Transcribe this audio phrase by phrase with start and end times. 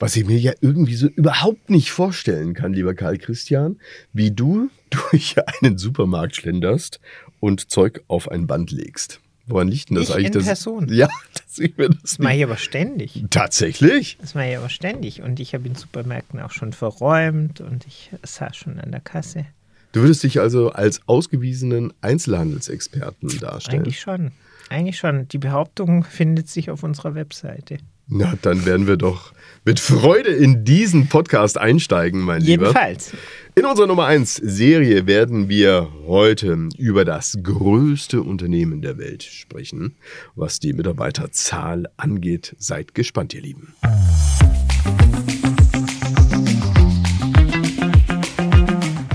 [0.00, 3.76] Was ich mir ja irgendwie so überhaupt nicht vorstellen kann, lieber Karl Christian,
[4.12, 7.00] wie du durch einen Supermarkt schlenderst
[7.38, 9.20] und Zeug auf ein Band legst.
[9.46, 10.26] Woran liegt denn das Ich eigentlich?
[10.26, 10.88] in dass- Person.
[10.92, 13.24] Ja, dass ich mir das Das mache ich aber ständig.
[13.30, 14.16] Tatsächlich?
[14.20, 15.22] Das mache ich aber ständig.
[15.22, 19.46] Und ich habe in Supermärkten auch schon verräumt und ich saß schon an der Kasse.
[19.92, 23.82] Du würdest dich also als ausgewiesenen Einzelhandelsexperten darstellen.
[23.82, 24.30] Eigentlich schon.
[24.68, 25.26] Eigentlich schon.
[25.28, 27.78] Die Behauptung findet sich auf unserer Webseite.
[28.12, 29.32] Na, dann werden wir doch
[29.64, 32.64] mit Freude in diesen Podcast einsteigen, mein Lieber.
[32.64, 33.12] Jedenfalls.
[33.54, 39.94] In unserer Nummer 1 Serie werden wir heute über das größte Unternehmen der Welt sprechen,
[40.34, 42.56] was die Mitarbeiterzahl angeht.
[42.58, 43.74] Seid gespannt, ihr Lieben.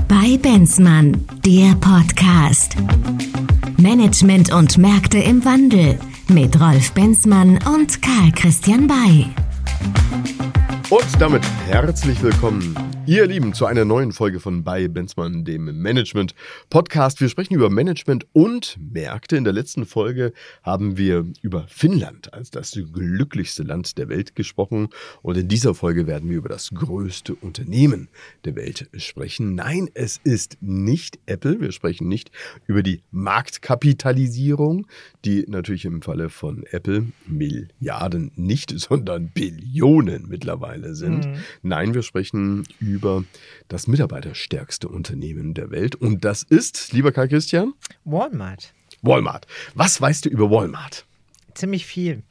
[0.08, 2.78] Bei Benzmann, der Podcast.
[3.78, 9.28] Management und Märkte im Wandel mit Rolf Benzmann und Karl Christian Bay.
[10.96, 12.74] Und damit herzlich willkommen,
[13.06, 16.34] ihr Lieben, zu einer neuen Folge von bei Benzmann, dem Management
[16.70, 17.20] Podcast.
[17.20, 19.36] Wir sprechen über Management und Märkte.
[19.36, 20.32] In der letzten Folge
[20.64, 24.88] haben wir über Finnland als das glücklichste Land der Welt gesprochen.
[25.22, 28.08] Und in dieser Folge werden wir über das größte Unternehmen
[28.46, 29.54] der Welt sprechen.
[29.54, 31.60] Nein, es ist nicht Apple.
[31.60, 32.32] Wir sprechen nicht
[32.68, 34.88] über die Marktkapitalisierung,
[35.26, 41.26] die natürlich im Falle von Apple Milliarden nicht, sondern Billionen mittlerweile sind.
[41.64, 43.24] Nein, wir sprechen über
[43.68, 45.96] das mitarbeiterstärkste Unternehmen der Welt.
[45.96, 48.74] Und das ist, lieber Karl Christian, Walmart.
[49.02, 49.48] Walmart.
[49.74, 51.06] Was weißt du über Walmart?
[51.54, 52.22] Ziemlich viel.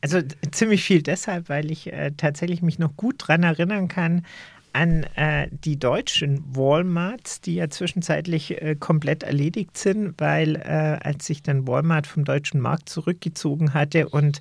[0.00, 4.26] Also ziemlich viel deshalb, weil ich äh, tatsächlich mich noch gut dran erinnern kann
[4.72, 11.26] an äh, die deutschen Walmarts, die ja zwischenzeitlich äh, komplett erledigt sind, weil äh, als
[11.26, 14.40] sich dann Walmart vom deutschen Markt zurückgezogen hatte und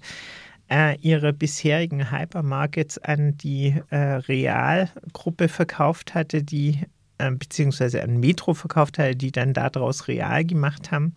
[0.71, 6.79] äh, ihre bisherigen Hypermarkets an die äh, Real-Gruppe verkauft hatte, die
[7.17, 11.13] äh, beziehungsweise an Metro verkauft hatte, die dann daraus Real gemacht haben.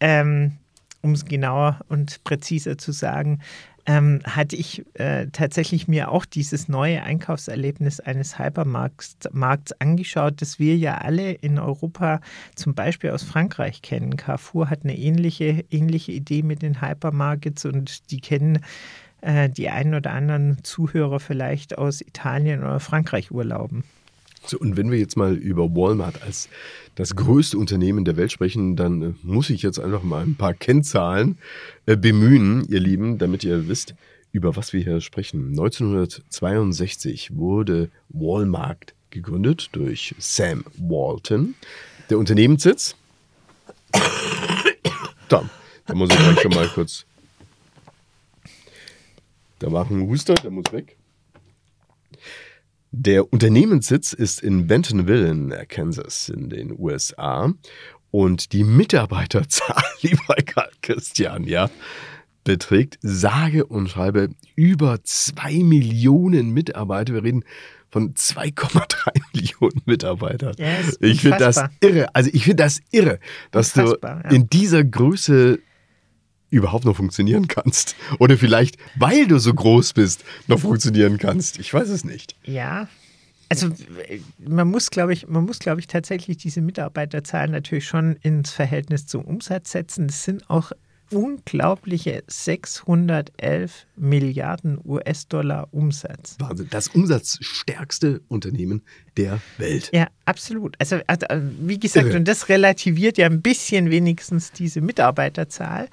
[0.00, 0.58] Ähm,
[1.02, 3.40] um es genauer und präziser zu sagen,
[3.86, 10.58] ähm, hatte ich äh, tatsächlich mir auch dieses neue Einkaufserlebnis eines Hypermarkts Markts angeschaut, das
[10.58, 12.20] wir ja alle in Europa
[12.54, 14.16] zum Beispiel aus Frankreich kennen.
[14.16, 18.60] Carrefour hat eine ähnliche, ähnliche Idee mit den Hypermarkets und die kennen
[19.20, 23.84] äh, die einen oder anderen Zuhörer vielleicht aus Italien oder Frankreich urlauben.
[24.46, 26.48] So, und wenn wir jetzt mal über Walmart als
[26.94, 30.54] das größte Unternehmen der Welt sprechen, dann äh, muss ich jetzt einfach mal ein paar
[30.54, 31.38] Kennzahlen
[31.86, 33.94] äh, bemühen, ihr Lieben, damit ihr wisst,
[34.32, 35.50] über was wir hier sprechen.
[35.50, 41.54] 1962 wurde Walmart gegründet durch Sam Walton.
[42.10, 42.96] Der Unternehmenssitz.
[45.28, 45.48] Da,
[45.86, 47.06] da muss ich gleich schon mal kurz.
[49.60, 50.96] Da war ein Huster, der muss weg.
[52.96, 57.52] Der Unternehmenssitz ist in Bentonville in Kansas in den USA
[58.12, 61.70] und die Mitarbeiterzahl, lieber Karl Christian, ja,
[62.44, 67.14] beträgt sage und schreibe über zwei Millionen Mitarbeiter.
[67.14, 67.44] Wir reden
[67.90, 68.86] von 2,3
[69.34, 70.54] Millionen Mitarbeitern.
[70.54, 72.14] Ist ich finde das irre.
[72.14, 73.18] Also ich finde das irre,
[73.50, 75.58] dass Unfassbar, du in dieser Größe
[76.54, 77.96] überhaupt noch funktionieren kannst.
[78.18, 81.58] Oder vielleicht, weil du so groß bist, noch funktionieren kannst.
[81.58, 82.36] Ich weiß es nicht.
[82.44, 82.88] Ja.
[83.48, 83.70] Also
[84.38, 89.06] man muss, glaube ich, man muss, glaube ich, tatsächlich diese Mitarbeiterzahlen natürlich schon ins Verhältnis
[89.06, 90.06] zum Umsatz setzen.
[90.06, 90.72] Das sind auch
[91.10, 96.36] unglaubliche 611 Milliarden US-Dollar Umsatz.
[96.38, 96.68] Wahnsinn.
[96.70, 98.82] Das umsatzstärkste Unternehmen
[99.16, 99.90] der Welt.
[99.92, 100.76] Ja, absolut.
[100.78, 101.26] Also, also
[101.60, 102.16] wie gesagt, Irre.
[102.16, 105.88] und das relativiert ja ein bisschen wenigstens diese Mitarbeiterzahl.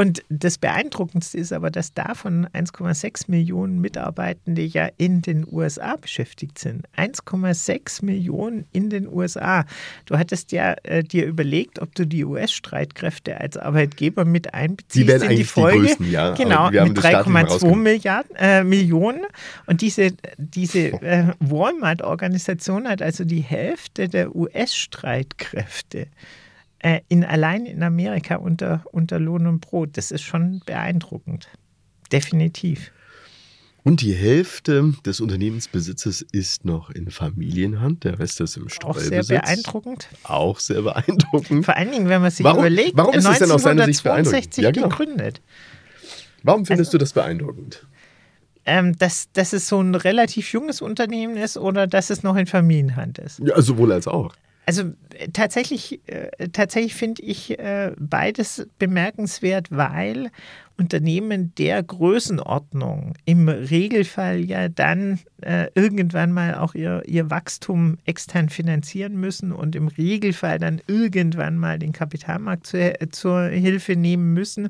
[0.00, 6.60] Und das Beeindruckendste ist aber, dass davon 1,6 Millionen Mitarbeitende ja in den USA beschäftigt
[6.60, 6.86] sind.
[6.96, 9.64] 1,6 Millionen in den USA.
[10.06, 15.08] Du hattest ja äh, dir überlegt, ob du die US-Streitkräfte als Arbeitgeber mit einbeziehst Die
[15.08, 15.78] wären in die eigentlich die Folge.
[15.80, 17.82] größten, ja, Genau, mit das staatlich mal 3,2 rausgenommen.
[17.82, 19.22] Milliarden, äh, Millionen.
[19.66, 26.06] Und diese, diese äh, Walmart-Organisation hat also die Hälfte der US-Streitkräfte
[26.80, 29.96] äh, in, allein in Amerika unter, unter Lohn und Brot.
[29.96, 31.48] Das ist schon beeindruckend.
[32.12, 32.92] Definitiv.
[33.84, 39.22] Und die Hälfte des Unternehmensbesitzes ist noch in Familienhand, der Rest ist im Auch sehr
[39.22, 39.28] Streubesitz.
[39.28, 40.08] beeindruckend.
[40.24, 41.64] Auch sehr beeindruckend.
[41.64, 44.02] Vor allen Dingen, wenn man sich Warum- überlegt, warum ist es denn aus deiner Sicht
[44.02, 44.34] beeindruckend?
[44.36, 44.88] 1962 Ja, genau.
[44.88, 45.40] gegründet.
[46.42, 47.86] Warum findest Also du das beeindruckend?
[48.66, 52.46] Ähm, dass, dass es so ein relativ junges Unternehmen ist oder dass es noch in
[52.46, 53.38] Familienhand ist.
[53.38, 54.34] Ja, sowohl als auch.
[54.68, 60.30] Also äh, tatsächlich, äh, tatsächlich finde ich äh, beides bemerkenswert, weil
[60.76, 68.50] Unternehmen der Größenordnung im Regelfall ja dann äh, irgendwann mal auch ihr, ihr Wachstum extern
[68.50, 74.34] finanzieren müssen und im Regelfall dann irgendwann mal den Kapitalmarkt zu, äh, zur Hilfe nehmen
[74.34, 74.68] müssen.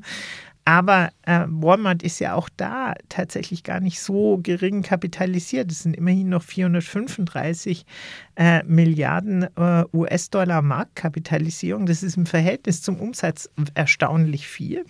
[0.69, 5.71] Aber äh, Walmart ist ja auch da tatsächlich gar nicht so gering kapitalisiert.
[5.71, 7.87] Es sind immerhin noch 435
[8.35, 11.87] äh, Milliarden äh, US-Dollar Marktkapitalisierung.
[11.87, 14.85] Das ist im Verhältnis zum Umsatz erstaunlich viel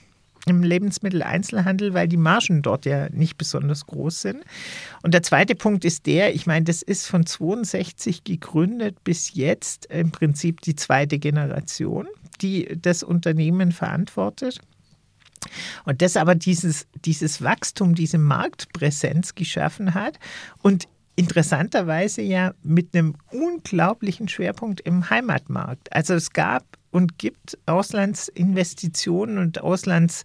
[0.45, 4.43] im Lebensmitteleinzelhandel, weil die Margen dort ja nicht besonders groß sind.
[5.01, 9.85] Und der zweite Punkt ist der, ich meine, das ist von 62 gegründet bis jetzt
[9.85, 12.07] im Prinzip die zweite Generation,
[12.41, 14.59] die das Unternehmen verantwortet.
[15.85, 20.19] Und das aber dieses, dieses Wachstum, diese Marktpräsenz geschaffen hat
[20.61, 25.91] und interessanterweise ja mit einem unglaublichen Schwerpunkt im Heimatmarkt.
[25.93, 30.23] Also es gab und gibt Auslandsinvestitionen und Auslandsabenteuer,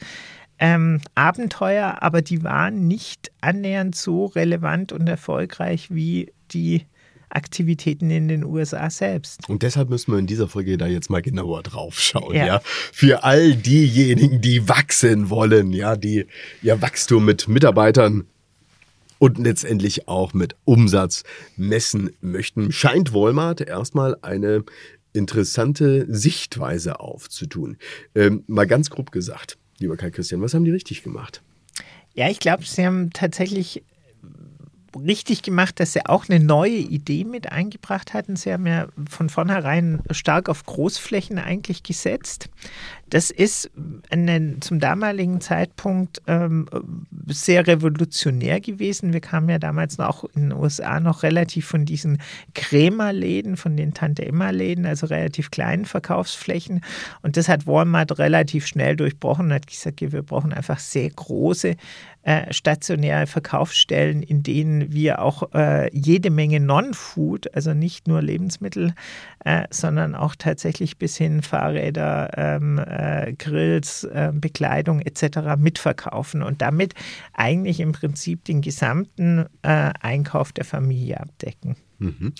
[0.61, 6.87] ähm, aber die waren nicht annähernd so relevant und erfolgreich wie die
[7.35, 9.49] Aktivitäten in den USA selbst.
[9.49, 12.47] Und deshalb müssen wir in dieser Folge da jetzt mal genauer drauf schauen, ja.
[12.47, 12.61] ja.
[12.65, 16.27] Für all diejenigen, die wachsen wollen, ja, die
[16.63, 18.25] ihr Wachstum mit Mitarbeitern
[19.19, 21.25] und letztendlich auch mit Umsatz
[21.57, 24.65] messen möchten, scheint Walmart erstmal eine
[25.13, 27.79] interessante Sichtweise aufzutun.
[28.15, 31.43] Ähm, mal ganz grob gesagt, lieber Kai Christian, was haben die richtig gemacht?
[32.15, 33.83] Ja, ich glaube, sie haben tatsächlich
[34.97, 38.37] richtig gemacht, dass sie auch eine neue Idee mit eingebracht hatten.
[38.37, 42.49] Sie haben ja von vornherein stark auf Großflächen eigentlich gesetzt.
[43.11, 43.71] Das ist
[44.11, 46.67] eine, zum damaligen Zeitpunkt ähm,
[47.27, 49.13] sehr revolutionär gewesen.
[49.13, 52.19] Wir kamen ja damals auch in den USA noch relativ von diesen
[52.55, 56.81] Krämerläden, von den Tante-Emma-Läden, also relativ kleinen Verkaufsflächen.
[57.23, 61.77] Und das hat Walmart relativ schnell durchbrochen und hat gesagt, wir brauchen einfach sehr große
[62.25, 68.95] äh, stationäre Verkaufsstellen, in denen wir auch äh, jede Menge Non-Food, also nicht nur Lebensmittel,
[69.45, 75.57] äh, sondern auch tatsächlich bis hin Fahrräder, ähm, äh, Grills, äh, Bekleidung etc.
[75.59, 76.95] mitverkaufen und damit
[77.33, 81.77] eigentlich im Prinzip den gesamten äh, Einkauf der Familie abdecken.
[81.99, 82.33] Mhm.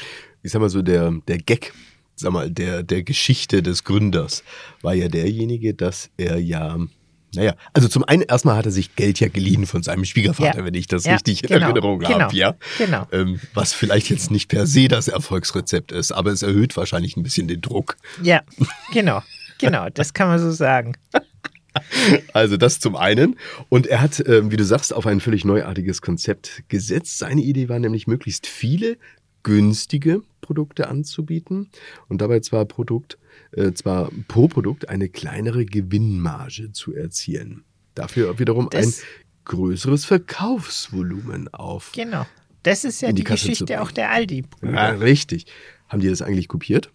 [0.43, 1.73] Ich sag mal so, der, der Gag
[2.17, 4.45] sag mal, der, der Geschichte des Gründers
[4.83, 6.79] war ja derjenige, dass er ja
[7.35, 10.65] naja, also zum einen erstmal hat er sich Geld ja geliehen von seinem Schwiegervater, ja.
[10.65, 12.55] wenn ich das ja, richtig in genau, Erinnerung genau, habe, ja.
[12.79, 13.09] Genau.
[13.11, 17.25] Ähm, was vielleicht jetzt nicht per se das Erfolgsrezept ist, aber es erhöht wahrscheinlich ein
[17.25, 17.97] bisschen den Druck.
[18.23, 18.43] Ja,
[18.93, 19.21] genau,
[19.65, 20.97] genau, das kann man so sagen.
[22.33, 23.37] Also das zum einen.
[23.69, 27.19] Und er hat, ähm, wie du sagst, auf ein völlig neuartiges Konzept gesetzt.
[27.19, 28.97] Seine Idee war nämlich, möglichst viele
[29.43, 31.71] günstige Produkte anzubieten
[32.09, 33.19] und dabei zwar Produkt
[33.53, 37.65] äh, zwar pro Produkt eine kleinere Gewinnmarge zu erzielen.
[37.95, 38.95] Dafür wiederum das, ein
[39.45, 41.93] größeres Verkaufsvolumen auf.
[41.95, 42.27] Genau.
[42.63, 44.45] Das ist ja die, die Geschichte auch der Aldi.
[44.63, 45.47] Ja, richtig.
[45.89, 46.91] Haben die das eigentlich kopiert?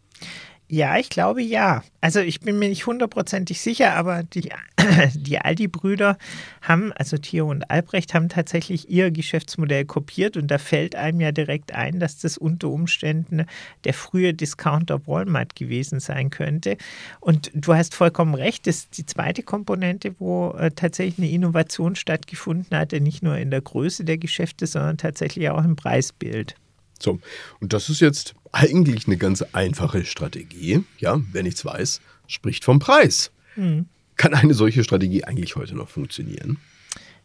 [0.72, 1.84] Ja, ich glaube ja.
[2.00, 4.52] Also ich bin mir nicht hundertprozentig sicher, aber die,
[5.16, 6.16] die Aldi-Brüder
[6.62, 11.32] haben, also Theo und Albrecht, haben tatsächlich ihr Geschäftsmodell kopiert und da fällt einem ja
[11.32, 13.48] direkt ein, dass das unter Umständen
[13.84, 16.78] der frühe Discounter Walmart gewesen sein könnte.
[17.20, 21.96] Und du hast vollkommen recht, das ist die zweite Komponente, wo äh, tatsächlich eine Innovation
[21.96, 26.54] stattgefunden hatte, nicht nur in der Größe der Geschäfte, sondern tatsächlich auch im Preisbild.
[27.02, 27.20] So,
[27.60, 30.84] und das ist jetzt eigentlich eine ganz einfache Strategie.
[30.98, 33.32] Ja, wer nichts weiß, spricht vom Preis.
[33.56, 33.86] Hm.
[34.18, 36.58] Kann eine solche Strategie eigentlich heute noch funktionieren?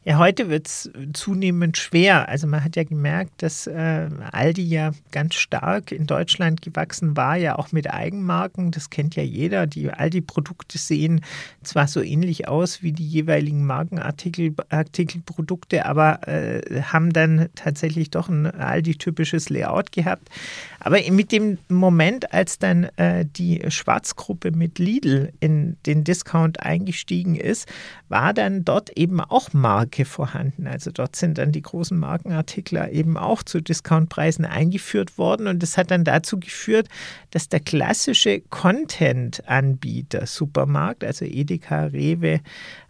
[0.07, 2.29] Ja, heute wird es zunehmend schwer.
[2.29, 7.37] Also man hat ja gemerkt, dass äh, Aldi ja ganz stark in Deutschland gewachsen war,
[7.37, 8.71] ja auch mit Eigenmarken.
[8.71, 9.67] Das kennt ja jeder.
[9.67, 11.23] Die Aldi-Produkte sehen
[11.63, 18.45] zwar so ähnlich aus wie die jeweiligen Markenartikelprodukte, aber äh, haben dann tatsächlich doch ein
[18.45, 20.29] Aldi-typisches Layout gehabt.
[20.85, 27.37] Aber mit dem Moment, als dann äh, die Schwarzgruppe mit Lidl in den Discount eingestiegen
[27.37, 27.67] ist,
[28.11, 30.67] war dann dort eben auch Marke vorhanden.
[30.67, 35.79] Also dort sind dann die großen Markenartikler eben auch zu Discountpreisen eingeführt worden und das
[35.79, 36.89] hat dann dazu geführt,
[37.31, 42.41] dass der klassische Content-Anbieter, Supermarkt, also Edeka, Rewe,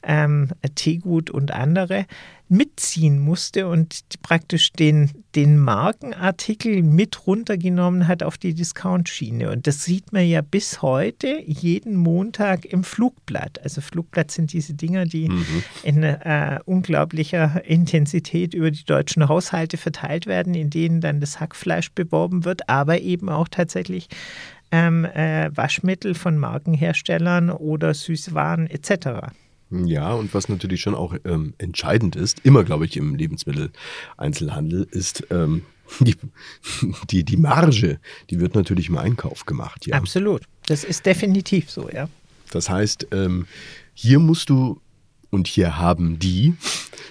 [0.03, 2.07] ähm, Tegut und andere,
[2.49, 9.51] mitziehen musste und praktisch den, den Markenartikel mit runtergenommen hat auf die Discount-Schiene.
[9.51, 13.63] Und das sieht man ja bis heute jeden Montag im Flugblatt.
[13.63, 15.63] Also Flugblatt sind diese Dinger, die mhm.
[15.83, 21.93] in äh, unglaublicher Intensität über die deutschen Haushalte verteilt werden, in denen dann das Hackfleisch
[21.93, 24.09] beworben wird, aber eben auch tatsächlich
[24.71, 29.33] ähm, äh, Waschmittel von Markenherstellern oder Süßwaren etc.
[29.85, 35.26] Ja, und was natürlich schon auch ähm, entscheidend ist, immer glaube ich im Lebensmitteleinzelhandel, ist
[35.31, 35.62] ähm,
[36.00, 36.16] die,
[37.11, 37.99] die, die Marge,
[38.31, 39.87] die wird natürlich im Einkauf gemacht.
[39.87, 39.97] Ja.
[39.97, 40.43] Absolut.
[40.66, 42.09] Das ist definitiv so, ja.
[42.50, 43.47] Das heißt, ähm,
[43.95, 44.81] hier musst du
[45.35, 46.55] und hier haben die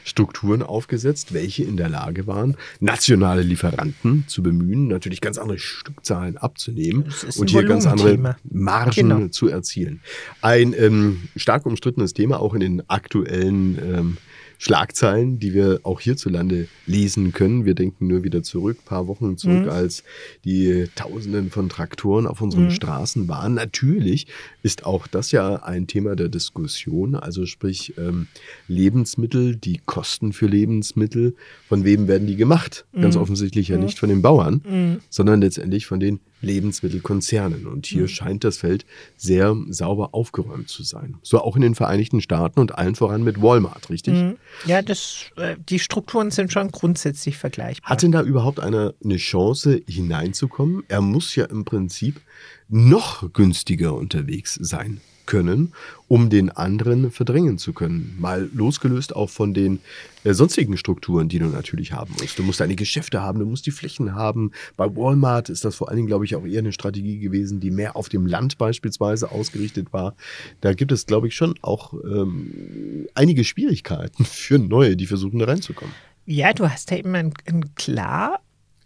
[0.06, 6.38] Strukturen aufgesetzt, welche in der Lage waren, nationale Lieferanten zu bemühen, natürlich ganz andere Stückzahlen
[6.38, 9.27] abzunehmen und hier ganz andere Margen genau.
[9.27, 10.01] zu erzielen.
[10.42, 14.18] Ein ähm, stark umstrittenes Thema auch in den aktuellen ähm,
[14.63, 17.65] Schlagzeilen, die wir auch hierzulande lesen können.
[17.65, 19.70] Wir denken nur wieder zurück, paar Wochen zurück, mhm.
[19.70, 20.05] als
[20.46, 22.72] die Tausenden von Traktoren auf unseren mhm.
[22.72, 23.55] Straßen waren.
[23.55, 24.25] Natürlich
[24.62, 28.27] ist auch das ja ein Thema der Diskussion, also sprich ähm,
[28.70, 31.36] Lebensmittel, die Kosten für Lebensmittel,
[31.67, 32.86] von wem werden die gemacht?
[32.93, 33.01] Mhm.
[33.01, 33.84] Ganz offensichtlich ja mhm.
[33.84, 35.01] nicht von den Bauern, mhm.
[35.10, 37.66] sondern letztendlich von den Lebensmittelkonzernen.
[37.66, 38.08] Und hier mhm.
[38.08, 38.86] scheint das Feld
[39.18, 41.16] sehr sauber aufgeräumt zu sein.
[41.24, 44.14] So auch in den Vereinigten Staaten und allen voran mit Walmart, richtig?
[44.14, 44.38] Mhm.
[44.66, 47.90] Ja, das, äh, die Strukturen sind schon grundsätzlich vergleichbar.
[47.90, 50.84] Hat denn da überhaupt einer eine Chance hineinzukommen?
[50.88, 52.22] Er muss ja im Prinzip
[52.70, 55.74] noch günstiger unterwegs sein können,
[56.08, 58.15] um den anderen verdrängen zu können.
[58.20, 59.80] Mal losgelöst auch von den
[60.24, 62.38] äh, sonstigen Strukturen, die du natürlich haben musst.
[62.38, 64.51] Du musst deine Geschäfte haben, du musst die Flächen haben.
[64.77, 67.72] Bei Walmart ist das vor allen Dingen, glaube ich, auch eher eine Strategie gewesen, die
[67.72, 70.15] mehr auf dem Land beispielsweise ausgerichtet war.
[70.62, 75.46] Da gibt es, glaube ich, schon auch ähm, einige Schwierigkeiten für Neue, die versuchen da
[75.46, 75.94] reinzukommen.
[76.25, 78.39] Ja, du hast ja eben ein, ein klar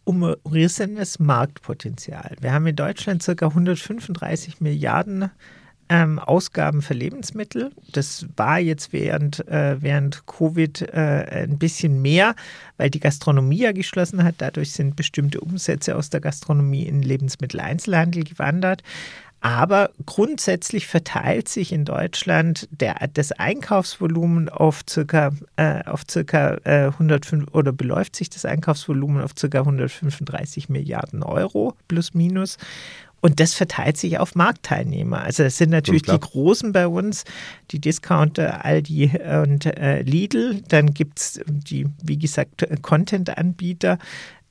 [0.07, 2.37] umrissenes Marktpotenzial.
[2.39, 3.47] Wir haben in Deutschland ca.
[3.47, 5.29] 135 Milliarden
[5.89, 7.71] ähm, Ausgaben für Lebensmittel.
[7.91, 12.35] Das war jetzt während, äh, während Covid äh, ein bisschen mehr,
[12.77, 14.35] weil die Gastronomie ja geschlossen hat.
[14.39, 18.83] Dadurch sind bestimmte Umsätze aus der Gastronomie in Lebensmitteleinzelhandel gewandert.
[19.39, 26.87] Aber grundsätzlich verteilt sich in Deutschland der, das Einkaufsvolumen auf circa, äh, auf circa äh,
[26.87, 32.57] 105 oder beläuft sich das Einkaufsvolumen auf circa 135 Milliarden Euro plus minus.
[33.19, 35.21] Und das verteilt sich auf Marktteilnehmer.
[35.21, 37.23] Also es sind natürlich die Großen bei uns,
[37.71, 39.11] die Discounter, Aldi
[39.43, 40.61] und äh, Lidl.
[40.67, 43.97] Dann gibt es die, wie gesagt, Content-Anbieter,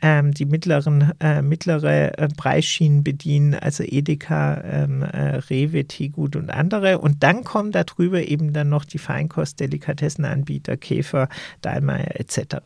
[0.03, 6.51] ähm, die mittleren, äh, mittlere äh, Preisschienen bedienen, also Edeka, ähm, äh, Rewe, Tegut und
[6.51, 6.99] andere.
[6.99, 11.29] Und dann kommen darüber eben dann noch die Feinkost, Delikatessenanbieter, Käfer,
[11.63, 12.57] Dahlmeier etc.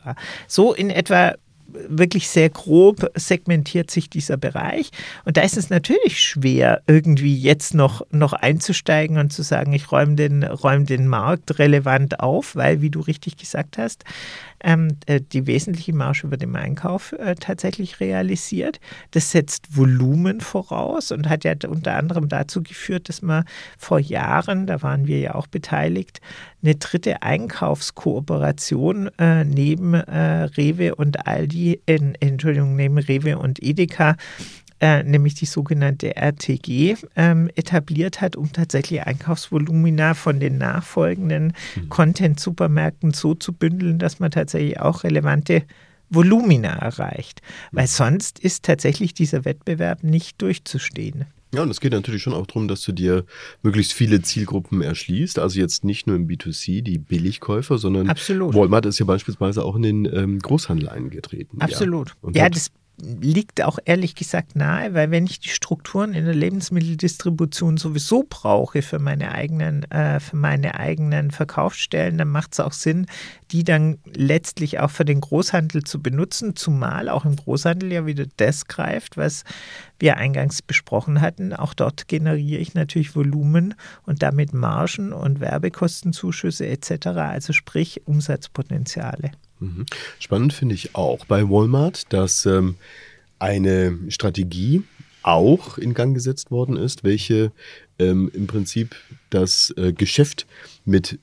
[0.47, 1.35] So in etwa
[1.87, 4.91] wirklich sehr grob segmentiert sich dieser Bereich.
[5.25, 9.91] Und da ist es natürlich schwer, irgendwie jetzt noch, noch einzusteigen und zu sagen, ich
[9.91, 14.03] räume den, räume den Markt relevant auf, weil, wie du richtig gesagt hast,
[14.63, 18.79] ähm, äh, die wesentliche Marge über dem Einkauf äh, tatsächlich realisiert.
[19.11, 23.45] Das setzt Volumen voraus und hat ja unter anderem dazu geführt, dass man
[23.77, 26.21] vor Jahren, da waren wir ja auch beteiligt,
[26.63, 34.15] eine dritte Einkaufskooperation äh, neben äh, Rewe und Aldi, in, Entschuldigung, neben Rewe und Edeka
[34.81, 41.89] äh, nämlich die sogenannte RTG, ähm, etabliert hat, um tatsächlich Einkaufsvolumina von den nachfolgenden mhm.
[41.89, 45.63] Content-Supermärkten so zu bündeln, dass man tatsächlich auch relevante
[46.09, 47.41] Volumina erreicht.
[47.71, 47.89] Weil mhm.
[47.89, 51.25] sonst ist tatsächlich dieser Wettbewerb nicht durchzustehen.
[51.53, 53.25] Ja, und es geht natürlich schon auch darum, dass du dir
[53.61, 55.37] möglichst viele Zielgruppen erschließt.
[55.37, 58.55] Also jetzt nicht nur im B2C, die Billigkäufer, sondern Absolut.
[58.55, 61.61] Walmart ist ja beispielsweise auch in den ähm, Großhandel eingetreten.
[61.61, 62.15] Absolut.
[62.33, 66.35] Ja, ja das liegt auch ehrlich gesagt nahe, weil wenn ich die Strukturen in der
[66.35, 72.73] Lebensmitteldistribution sowieso brauche für meine eigenen, äh, für meine eigenen Verkaufsstellen, dann macht es auch
[72.73, 73.07] Sinn,
[73.51, 78.25] die dann letztlich auch für den Großhandel zu benutzen, zumal auch im Großhandel ja wieder
[78.37, 79.43] das greift, was
[79.99, 81.53] wir eingangs besprochen hatten.
[81.53, 89.31] Auch dort generiere ich natürlich Volumen und damit Margen und Werbekostenzuschüsse etc., also sprich Umsatzpotenziale.
[89.61, 89.85] Mhm.
[90.19, 92.75] Spannend finde ich auch bei Walmart, dass ähm,
[93.39, 94.83] eine Strategie
[95.23, 97.51] auch in Gang gesetzt worden ist, welche
[97.99, 98.95] ähm, im Prinzip
[99.29, 100.47] das äh, Geschäft
[100.83, 101.19] mit,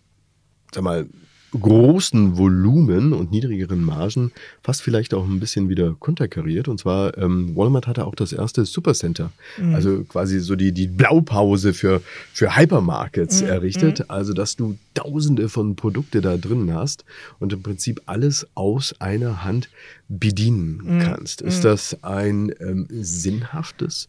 [0.73, 1.07] sag mal,
[1.53, 6.69] großen Volumen und niedrigeren Margen fast vielleicht auch ein bisschen wieder konterkariert.
[6.69, 9.75] Und zwar, ähm, Walmart hatte auch das erste Supercenter, mhm.
[9.75, 12.03] also quasi so die, die Blaupause für,
[12.33, 13.49] für Hypermarkets mhm.
[13.49, 14.01] errichtet.
[14.01, 14.05] Mhm.
[14.09, 17.05] Also, dass du tausende von Produkte da drin hast
[17.39, 19.69] und im Prinzip alles aus einer Hand
[20.09, 20.99] bedienen mhm.
[21.01, 21.41] kannst.
[21.41, 21.69] Ist mhm.
[21.69, 24.09] das ein ähm, sinnhaftes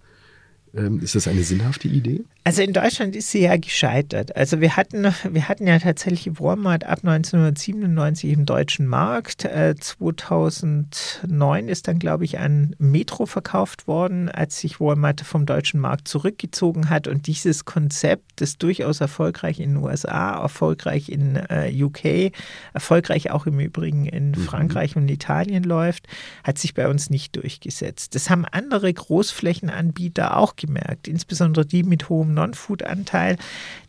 [1.01, 2.23] ist das eine sinnhafte Idee?
[2.43, 4.35] Also in Deutschland ist sie ja gescheitert.
[4.35, 9.45] Also wir hatten, wir hatten ja tatsächlich Walmart ab 1997 im deutschen Markt.
[9.45, 15.79] Äh, 2009 ist dann, glaube ich, ein Metro verkauft worden, als sich Walmart vom deutschen
[15.79, 17.07] Markt zurückgezogen hat.
[17.07, 22.31] Und dieses Konzept, das durchaus erfolgreich in den USA, erfolgreich in äh, UK,
[22.73, 24.35] erfolgreich auch im Übrigen in mhm.
[24.35, 26.07] Frankreich und Italien läuft,
[26.43, 28.15] hat sich bei uns nicht durchgesetzt.
[28.15, 33.38] Das haben andere Großflächenanbieter auch gemerkt, insbesondere die mit hohem Non-Food-Anteil.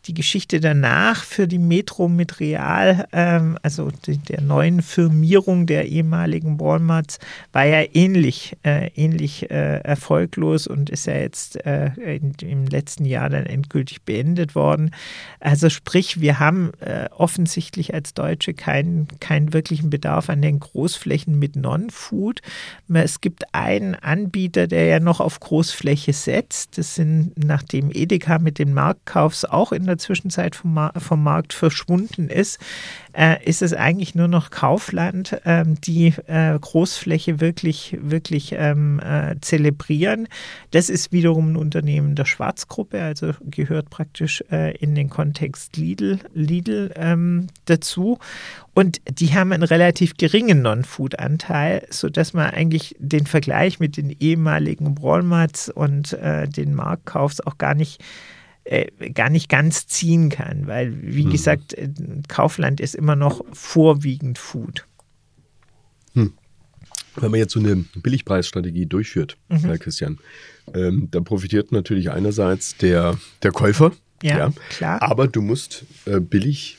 [0.06, 5.88] Die Geschichte danach für die Metro mit Real, ähm, also die, der neuen Firmierung der
[5.88, 7.18] ehemaligen Walmarts,
[7.52, 13.04] war ja ähnlich, äh, ähnlich äh, erfolglos und ist ja jetzt äh, in, im letzten
[13.04, 14.90] Jahr dann endgültig beendet worden.
[15.38, 21.38] Also sprich, wir haben äh, offensichtlich als Deutsche keinen, keinen wirklichen Bedarf an den Großflächen
[21.38, 22.40] mit Non-Food.
[22.88, 26.78] Es gibt einen Anbieter, der ja noch auf Großfläche setzt.
[26.78, 31.52] Das sind, nachdem Edeka mit dem Marktkaufs auch in der Zwischenzeit vom, Mar vom Markt
[31.52, 32.58] verschwunden ist,
[33.12, 39.36] äh, ist es eigentlich nur noch Kaufland, ähm, die äh, Großfläche wirklich, wirklich ähm, äh,
[39.40, 40.28] zelebrieren.
[40.70, 46.20] Das ist wiederum ein Unternehmen der Schwarzgruppe, also gehört praktisch äh, in den Kontext Lidl,
[46.34, 48.18] Lidl ähm, dazu.
[48.74, 55.02] Und die haben einen relativ geringen Non-Food-Anteil, sodass man eigentlich den Vergleich mit den ehemaligen
[55.02, 58.02] Walmarts und äh, den Marktkaufs auch gar nicht
[58.64, 61.30] äh, gar nicht ganz ziehen kann, weil, wie mhm.
[61.30, 61.88] gesagt, äh,
[62.28, 64.86] Kaufland ist immer noch vorwiegend Food.
[66.14, 66.32] Hm.
[67.16, 69.58] Wenn man jetzt so eine Billigpreisstrategie durchführt, mhm.
[69.58, 70.18] Herr Christian,
[70.74, 73.92] ähm, dann profitiert natürlich einerseits der, der Käufer.
[74.22, 75.02] Ja, ja, klar.
[75.02, 76.76] Aber du musst äh, billig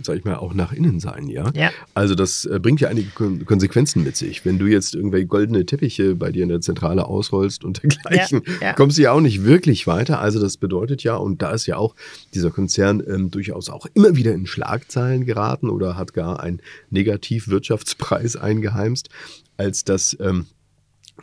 [0.00, 1.50] sag ich mal, auch nach innen sein, ja?
[1.54, 1.70] ja.
[1.92, 4.44] Also das äh, bringt ja einige Konsequenzen mit sich.
[4.44, 8.68] Wenn du jetzt irgendwelche goldene Teppiche bei dir in der Zentrale ausrollst und dergleichen, ja,
[8.68, 8.72] ja.
[8.72, 10.20] kommst du ja auch nicht wirklich weiter.
[10.20, 11.94] Also das bedeutet ja, und da ist ja auch
[12.32, 18.36] dieser Konzern ähm, durchaus auch immer wieder in Schlagzeilen geraten oder hat gar einen Negativwirtschaftspreis
[18.36, 19.10] eingeheimst,
[19.58, 20.46] als dass ähm,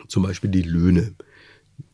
[0.06, 1.14] zum Beispiel die Löhne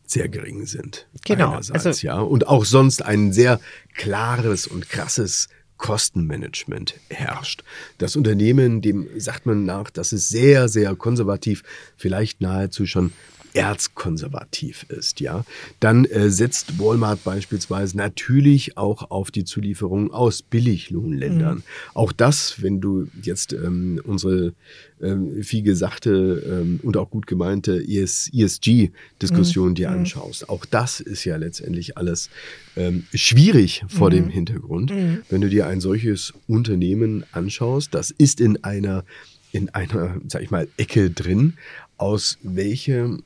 [0.05, 1.09] sehr gering sind.
[1.25, 1.53] Genau.
[1.53, 1.73] Also,
[2.07, 2.21] ja.
[2.21, 3.61] Und auch sonst ein sehr
[3.95, 7.63] klares und krasses Kostenmanagement herrscht.
[7.99, 11.63] Das Unternehmen, dem sagt man nach, dass es sehr, sehr konservativ,
[11.97, 13.13] vielleicht nahezu schon
[13.57, 15.45] erzkonservativ ist, ja,
[15.81, 21.57] dann äh, setzt Walmart beispielsweise natürlich auch auf die Zulieferung aus Billiglohnländern.
[21.57, 21.63] Mhm.
[21.95, 24.53] Auch das, wenn du jetzt ähm, unsere
[25.01, 29.75] ähm, viel gesagte ähm, und auch gut gemeinte ES, ESG-Diskussion mhm.
[29.75, 29.97] dir mhm.
[30.01, 32.29] anschaust, auch das ist ja letztendlich alles
[32.77, 34.15] ähm, schwierig vor mhm.
[34.15, 34.91] dem Hintergrund.
[34.91, 35.23] Mhm.
[35.31, 39.05] Wenn du dir ein solches Unternehmen anschaust, das ist in einer
[39.53, 41.55] in einer, sag ich mal, Ecke drin,
[41.97, 43.23] aus welchem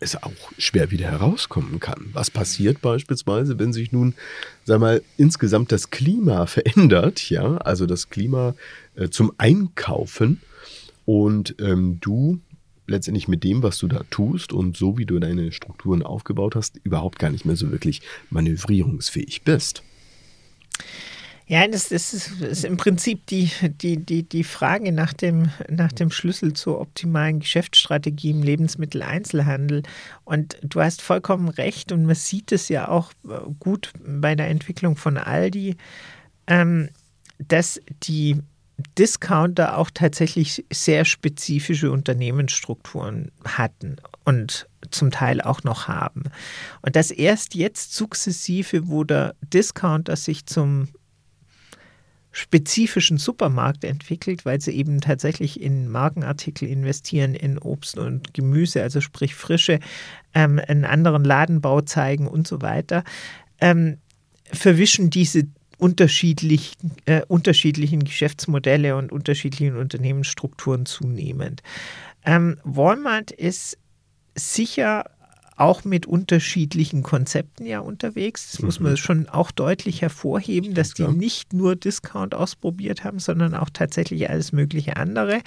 [0.00, 2.10] es auch schwer wieder herauskommen kann.
[2.12, 4.14] Was passiert beispielsweise, wenn sich nun,
[4.64, 8.54] sag mal, insgesamt das Klima verändert, ja, also das Klima
[8.94, 10.40] äh, zum Einkaufen
[11.04, 12.40] und ähm, du
[12.86, 16.80] letztendlich mit dem, was du da tust und so wie du deine Strukturen aufgebaut hast,
[16.84, 19.82] überhaupt gar nicht mehr so wirklich manövrierungsfähig bist.
[21.48, 25.50] Ja, das, das, ist, das, ist, im Prinzip die, die, die, die Frage nach dem,
[25.70, 29.82] nach dem Schlüssel zur optimalen Geschäftsstrategie im Lebensmitteleinzelhandel.
[30.24, 34.48] Und du hast vollkommen recht und man sieht es ja auch äh, gut bei der
[34.48, 35.76] Entwicklung von Aldi,
[36.48, 36.90] ähm,
[37.38, 38.42] dass die
[38.98, 46.24] Discounter auch tatsächlich sehr spezifische Unternehmensstrukturen hatten und zum Teil auch noch haben.
[46.82, 50.88] Und das erst jetzt sukzessive, wo der Discounter sich zum
[52.32, 59.00] spezifischen Supermarkt entwickelt, weil sie eben tatsächlich in Markenartikel investieren, in Obst und Gemüse, also
[59.00, 59.80] sprich Frische,
[60.34, 63.02] ähm, einen anderen Ladenbau zeigen und so weiter,
[63.60, 63.98] ähm,
[64.44, 65.44] verwischen diese
[65.78, 66.74] unterschiedlich,
[67.06, 71.62] äh, unterschiedlichen Geschäftsmodelle und unterschiedlichen Unternehmensstrukturen zunehmend.
[72.24, 73.78] Ähm, Walmart ist
[74.34, 75.04] sicher
[75.58, 78.52] auch mit unterschiedlichen Konzepten ja unterwegs.
[78.52, 78.66] Das mhm.
[78.66, 78.96] muss man mhm.
[78.96, 84.52] schon auch deutlich hervorheben, dass die nicht nur Discount ausprobiert haben, sondern auch tatsächlich alles
[84.52, 85.40] mögliche andere.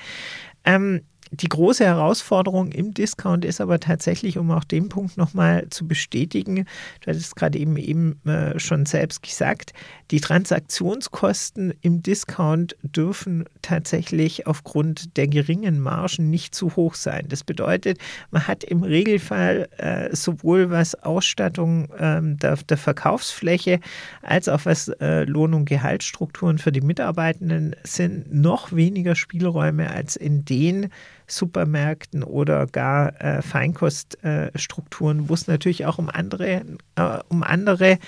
[0.63, 1.01] Ähm,
[1.33, 6.65] die große Herausforderung im Discount ist aber tatsächlich, um auch den Punkt nochmal zu bestätigen,
[6.99, 9.71] du hattest es gerade eben, eben äh, schon selbst gesagt,
[10.11, 17.27] die Transaktionskosten im Discount dürfen tatsächlich aufgrund der geringen Margen nicht zu hoch sein.
[17.29, 17.97] Das bedeutet,
[18.31, 23.79] man hat im Regelfall äh, sowohl was Ausstattung ähm, der, der, Verkaufsfläche
[24.21, 30.17] als auch was äh, Lohn- und Gehaltsstrukturen für die Mitarbeitenden sind, noch weniger Spielräume als
[30.17, 30.89] in den
[31.31, 36.63] Supermärkten oder gar äh, Feinkoststrukturen, wo es natürlich auch um andere,
[36.95, 37.99] äh, um andere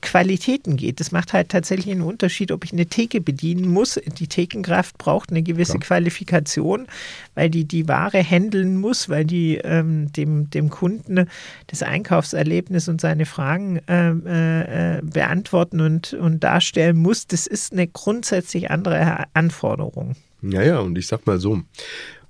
[0.00, 1.00] Qualitäten geht.
[1.00, 4.00] Das macht halt tatsächlich einen Unterschied, ob ich eine Theke bedienen muss.
[4.18, 5.98] Die Thekenkraft braucht eine gewisse Klar.
[5.98, 6.86] Qualifikation,
[7.34, 11.26] weil die die Ware handeln muss, weil die ähm, dem, dem Kunden
[11.66, 17.26] das Einkaufserlebnis und seine Fragen ähm, äh, äh, beantworten und, und darstellen muss.
[17.26, 20.16] Das ist eine grundsätzlich andere Anforderung.
[20.40, 21.60] Ja, ja, und ich sag mal so.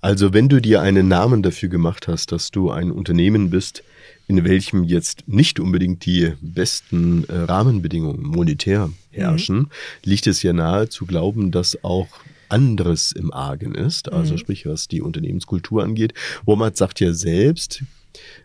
[0.03, 3.85] Also, wenn du dir einen Namen dafür gemacht hast, dass du ein Unternehmen bist,
[4.27, 9.69] in welchem jetzt nicht unbedingt die besten äh, Rahmenbedingungen monetär herrschen, mhm.
[10.03, 12.09] liegt es ja nahe zu glauben, dass auch
[12.49, 14.39] anderes im Argen ist, also mhm.
[14.39, 16.15] sprich was die Unternehmenskultur angeht.
[16.45, 17.85] Walmart sagt ja selbst,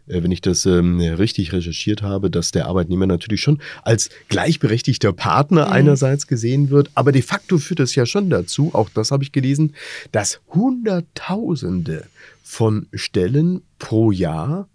[0.06, 5.68] wenn ich das ähm, richtig recherchiert habe, dass der Arbeitnehmer natürlich schon als gleichberechtigter Partner
[5.68, 5.74] mhm.
[5.74, 9.32] einerseits gesehen wird, aber de facto führt es ja schon dazu, auch das habe ich
[9.32, 9.74] gelesen,
[10.12, 12.06] dass Hunderttausende
[12.44, 14.68] von Stellen pro Jahr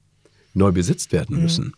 [0.54, 1.72] neu besetzt werden mhm.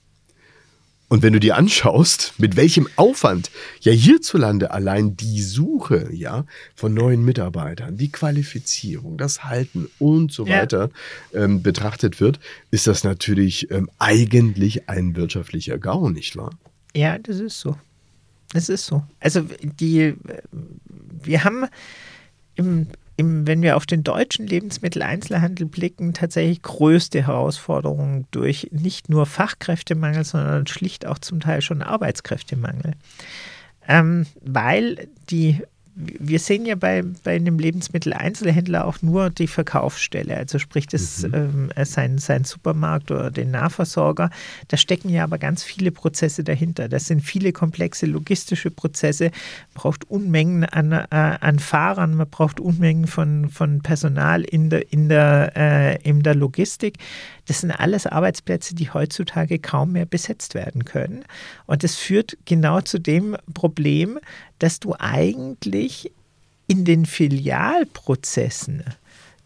[1.15, 6.93] Und wenn du dir anschaust, mit welchem Aufwand ja hierzulande allein die Suche ja, von
[6.93, 10.63] neuen Mitarbeitern, die Qualifizierung, das Halten und so ja.
[10.63, 10.91] weiter
[11.33, 12.41] ähm, betrachtet wird,
[12.73, 16.51] ist das natürlich ähm, eigentlich ein wirtschaftlicher GAU, nicht wahr?
[16.97, 17.77] Ja, das ist so.
[18.53, 19.05] Das ist so.
[19.21, 20.17] Also die, äh,
[21.23, 21.67] wir haben
[22.57, 29.27] im im, wenn wir auf den deutschen Lebensmitteleinzelhandel blicken, tatsächlich größte Herausforderungen durch nicht nur
[29.27, 32.93] Fachkräftemangel, sondern schlicht auch zum Teil schon Arbeitskräftemangel.
[33.87, 35.63] Ähm, weil die
[35.97, 41.35] wir sehen ja bei, bei einem Lebensmitteleinzelhändler auch nur die Verkaufsstelle, also sprich das, mhm.
[41.35, 44.31] ähm, äh, sein, sein Supermarkt oder den Nahversorger.
[44.69, 46.89] Da stecken ja aber ganz viele Prozesse dahinter.
[46.89, 49.25] Das sind viele komplexe logistische Prozesse.
[49.25, 54.93] Man braucht Unmengen an, äh, an Fahrern, man braucht Unmengen von, von Personal in der,
[54.93, 56.99] in, der, äh, in der Logistik.
[57.47, 61.25] Das sind alles Arbeitsplätze, die heutzutage kaum mehr besetzt werden können.
[61.67, 64.19] Und das führt genau zu dem Problem,
[64.59, 66.13] dass du eigentlich
[66.67, 68.85] in den Filialprozessen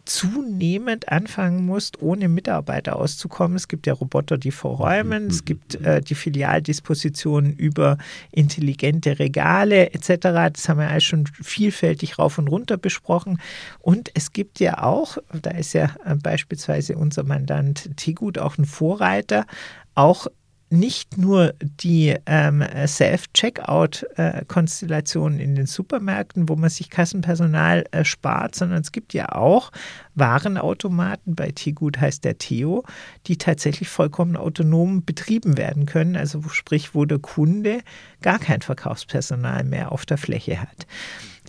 [0.09, 3.55] zunehmend anfangen musst, ohne Mitarbeiter auszukommen.
[3.55, 7.97] Es gibt ja Roboter, die verräumen, es gibt äh, die Filialdispositionen über
[8.31, 10.51] intelligente Regale etc.
[10.53, 13.39] Das haben wir alles schon vielfältig rauf und runter besprochen.
[13.79, 18.65] Und es gibt ja auch, da ist ja äh, beispielsweise unser Mandant Tegut auch ein
[18.65, 19.45] Vorreiter,
[19.93, 20.27] auch
[20.69, 28.81] nicht nur die ähm, Self-Checkout-Konstellationen in den Supermärkten, wo man sich Kassenpersonal äh, spart, sondern
[28.81, 29.71] es gibt ja auch
[30.15, 32.83] Warenautomaten, bei Tegut heißt der Theo,
[33.27, 37.79] die tatsächlich vollkommen autonom betrieben werden können, also sprich, wo der Kunde
[38.21, 40.85] gar kein Verkaufspersonal mehr auf der Fläche hat.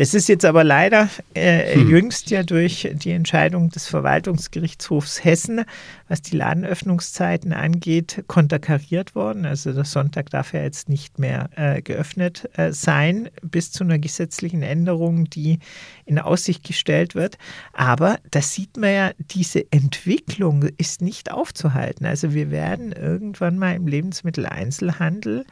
[0.01, 1.91] Das ist jetzt aber leider äh, hm.
[1.91, 5.67] jüngst ja durch die Entscheidung des Verwaltungsgerichtshofs Hessen,
[6.09, 9.45] was die Ladenöffnungszeiten angeht, konterkariert worden.
[9.45, 13.99] Also der Sonntag darf ja jetzt nicht mehr äh, geöffnet äh, sein, bis zu einer
[13.99, 15.59] gesetzlichen Änderung, die
[16.07, 17.37] in Aussicht gestellt wird.
[17.75, 22.07] Aber da sieht man ja, diese Entwicklung ist nicht aufzuhalten.
[22.07, 25.45] Also wir werden irgendwann mal im Lebensmitteleinzelhandel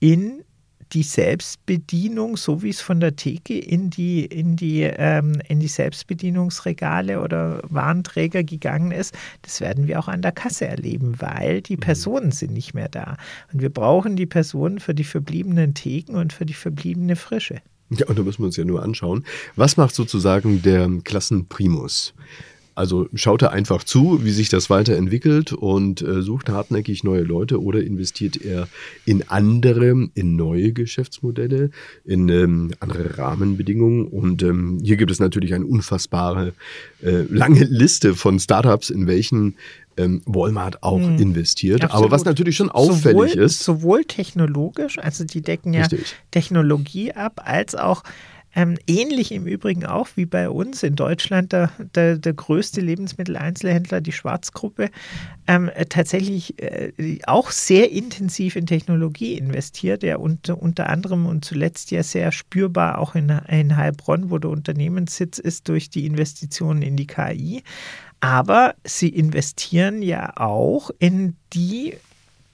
[0.00, 0.42] in
[0.94, 5.68] die Selbstbedienung, so wie es von der Theke in die, in die, ähm, in die
[5.68, 11.76] Selbstbedienungsregale oder Warenträger gegangen ist, das werden wir auch an der Kasse erleben, weil die
[11.76, 11.80] mhm.
[11.80, 13.16] Personen sind nicht mehr da.
[13.52, 17.60] Und wir brauchen die Personen für die verbliebenen Theken und für die verbliebene Frische.
[17.90, 19.24] Ja, und da müssen wir uns ja nur anschauen.
[19.56, 22.14] Was macht sozusagen der Klassenprimus?
[22.74, 27.62] Also schaut er einfach zu, wie sich das weiterentwickelt und äh, sucht hartnäckig neue Leute
[27.62, 28.68] oder investiert er
[29.04, 31.70] in andere, in neue Geschäftsmodelle,
[32.04, 34.06] in ähm, andere Rahmenbedingungen.
[34.06, 36.52] Und ähm, hier gibt es natürlich eine unfassbare
[37.02, 39.54] äh, lange Liste von Startups, in welchen
[39.96, 41.84] ähm, Walmart auch hm, investiert.
[41.84, 42.04] Absolut.
[42.04, 43.62] Aber was natürlich schon auffällig sowohl, ist.
[43.62, 46.14] Sowohl technologisch, also die decken ja richtig.
[46.30, 48.02] Technologie ab, als auch
[48.54, 54.00] ähm, ähnlich im Übrigen auch wie bei uns in Deutschland der, der, der größte Lebensmitteleinzelhändler,
[54.00, 54.90] die Schwarzgruppe,
[55.46, 61.90] ähm, tatsächlich äh, auch sehr intensiv in Technologie investiert, ja unter, unter anderem und zuletzt
[61.90, 66.96] ja sehr spürbar auch in, in Heilbronn, wo der Unternehmenssitz ist, durch die Investitionen in
[66.96, 67.62] die KI.
[68.20, 71.94] Aber sie investieren ja auch in die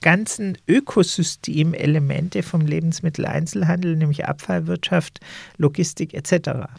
[0.01, 5.19] ganzen Ökosystemelemente vom Lebensmitteleinzelhandel, nämlich Abfallwirtschaft,
[5.57, 6.69] Logistik etc.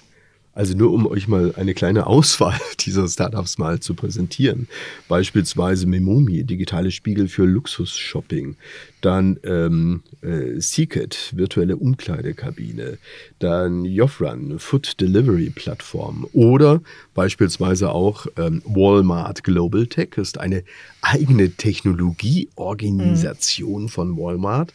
[0.55, 4.69] Also nur um euch mal eine kleine Auswahl dieser Startups mal zu präsentieren.
[5.09, 8.57] Beispielsweise Memomi, digitale Spiegel für Luxusshopping.
[9.01, 12.99] Dann ähm, äh, Seekit, virtuelle Umkleidekabine.
[13.39, 16.27] Dann Joffrun, Food Delivery Plattform.
[16.33, 16.83] Oder
[17.15, 20.65] beispielsweise auch ähm, Walmart Global Tech ist eine
[21.01, 23.89] eigene Technologieorganisation mhm.
[23.89, 24.73] von Walmart,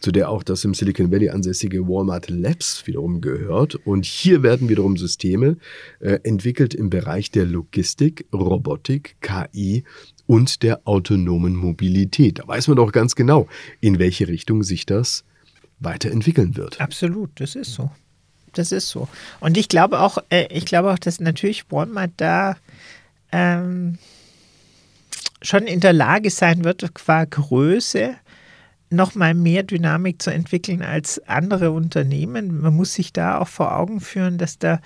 [0.00, 3.76] zu der auch das im Silicon Valley ansässige Walmart Labs wiederum gehört.
[3.86, 9.84] Und hier werden wiederum Systeme äh, entwickelt im Bereich der Logistik, Robotik, KI
[10.26, 12.38] und der autonomen Mobilität.
[12.38, 13.48] Da weiß man doch ganz genau,
[13.80, 15.24] in welche Richtung sich das
[15.80, 16.80] weiterentwickeln wird.
[16.80, 17.90] Absolut, das ist so.
[18.52, 19.08] Das ist so.
[19.40, 22.56] Und ich glaube auch, äh, ich glaube auch, dass natürlich Walmart da
[23.32, 23.98] ähm,
[25.42, 28.16] schon in der Lage sein wird, qua Größe
[28.90, 32.60] noch mal mehr Dynamik zu entwickeln als andere Unternehmen.
[32.60, 34.80] Man muss sich da auch vor Augen führen, dass der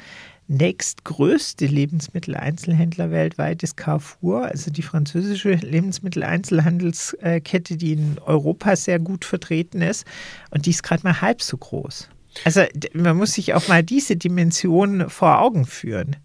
[0.46, 9.80] nächstgrößte Lebensmitteleinzelhändler weltweit ist Carrefour, also die französische Lebensmitteleinzelhandelskette, die in Europa sehr gut vertreten
[9.80, 10.04] ist.
[10.50, 12.10] Und die ist gerade mal halb so groß.
[12.44, 12.60] Also
[12.92, 16.16] man muss sich auch mal diese Dimension vor Augen führen.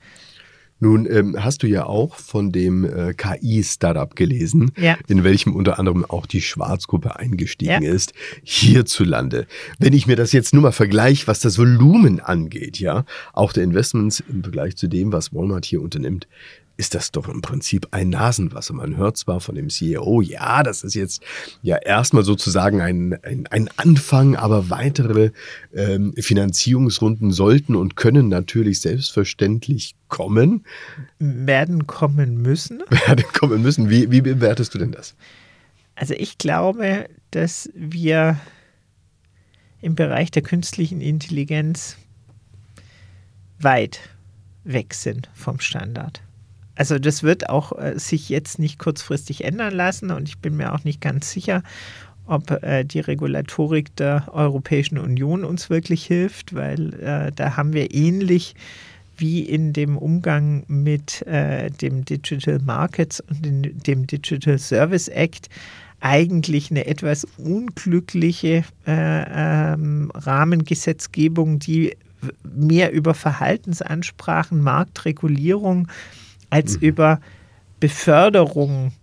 [0.79, 4.97] Nun ähm, hast du ja auch von dem äh, KI-Startup gelesen, ja.
[5.07, 7.91] in welchem unter anderem auch die Schwarzgruppe eingestiegen ja.
[7.91, 8.13] ist,
[8.43, 9.45] hierzulande.
[9.77, 13.63] Wenn ich mir das jetzt nur mal vergleiche, was das Volumen angeht, ja, auch der
[13.63, 16.27] Investments im Vergleich zu dem, was Walmart hier unternimmt,
[16.79, 18.73] ist das doch im Prinzip ein Nasenwasser.
[18.73, 21.21] Man hört zwar von dem CEO, ja, das ist jetzt
[21.61, 25.31] ja erstmal sozusagen ein, ein, ein Anfang, aber weitere
[25.73, 30.63] ähm, Finanzierungsrunden sollten und können natürlich selbstverständlich kommen.
[31.19, 32.81] Werden kommen müssen.
[32.89, 33.89] Werden kommen müssen.
[33.89, 35.15] Wie, wie bewertest du denn das?
[35.95, 38.39] Also ich glaube, dass wir
[39.81, 41.97] im Bereich der künstlichen Intelligenz
[43.59, 43.99] weit
[44.63, 46.21] weg sind vom Standard.
[46.79, 50.73] Also das wird auch äh, sich jetzt nicht kurzfristig ändern lassen und ich bin mir
[50.73, 51.61] auch nicht ganz sicher,
[52.25, 57.93] ob äh, die Regulatorik der Europäischen Union uns wirklich hilft, weil äh, da haben wir
[57.93, 58.55] ähnlich
[59.17, 65.49] wie in dem Umgang mit äh, dem Digital Markets und dem Digital Service Act
[65.99, 71.97] eigentlich eine etwas unglückliche äh, ähm, Rahmengesetzgebung, die
[72.43, 75.89] mehr über Verhaltensansprachen, Marktregulierung
[76.49, 76.87] als mhm.
[76.87, 77.21] über
[77.79, 78.93] Beförderung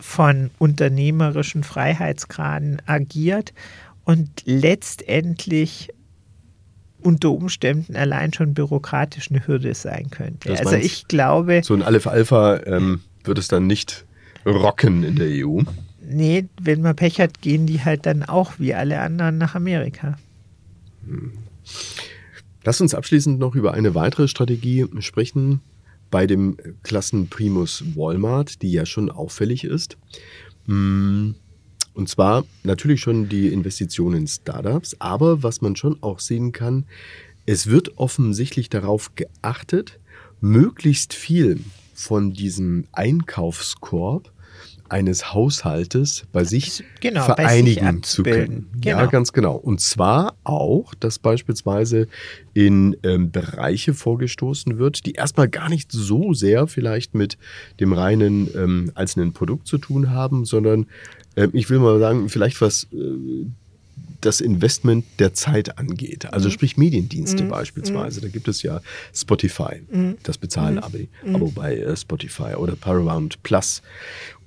[0.00, 3.52] von unternehmerischen Freiheitsgraden agiert
[4.04, 5.90] und letztendlich
[7.00, 10.48] unter Umständen allein schon bürokratisch eine Hürde sein könnte.
[10.48, 11.62] Das also ich glaube.
[11.64, 14.04] So ein Aleph Alpha ähm, wird es dann nicht
[14.46, 15.62] rocken in der EU.
[16.04, 20.16] Nee, wenn man Pech hat, gehen die halt dann auch wie alle anderen nach Amerika.
[21.06, 21.32] Hm.
[22.64, 25.60] Lass uns abschließend noch über eine weitere Strategie sprechen,
[26.12, 29.96] bei dem Klassenprimus Walmart, die ja schon auffällig ist.
[30.66, 31.30] Mm,
[31.94, 36.84] und zwar natürlich schon die Investitionen in Startups, aber was man schon auch sehen kann,
[37.46, 39.98] es wird offensichtlich darauf geachtet,
[40.40, 41.60] möglichst viel
[41.94, 44.31] von diesem Einkaufskorb
[44.92, 48.70] eines Haushaltes bei sich genau, vereinigen bei sich zu können.
[48.80, 48.98] Genau.
[48.98, 49.56] Ja, ganz genau.
[49.56, 52.08] Und zwar auch, dass beispielsweise
[52.54, 57.38] in ähm, Bereiche vorgestoßen wird, die erstmal gar nicht so sehr vielleicht mit
[57.80, 60.86] dem reinen ähm, einzelnen Produkt zu tun haben, sondern
[61.34, 63.46] äh, ich will mal sagen, vielleicht was äh,
[64.22, 66.32] das Investment der Zeit angeht.
[66.32, 66.52] Also mhm.
[66.52, 67.48] sprich Mediendienste mhm.
[67.48, 68.20] beispielsweise.
[68.20, 68.80] Da gibt es ja
[69.14, 70.16] Spotify, mhm.
[70.22, 71.36] das Bezahlen-Abo mhm.
[71.36, 73.82] Abo bei äh, Spotify oder Paramount Plus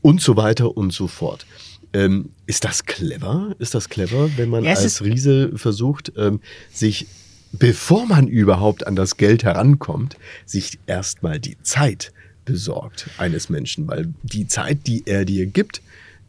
[0.01, 1.45] und so weiter und so fort.
[1.93, 3.55] Ähm, ist das clever?
[3.59, 7.07] Ist das clever, wenn man ja, als Riese versucht, ähm, sich,
[7.53, 12.11] bevor man überhaupt an das Geld herankommt, sich erstmal die Zeit
[12.43, 13.88] besorgt eines Menschen?
[13.88, 15.81] Weil die Zeit, die er dir gibt,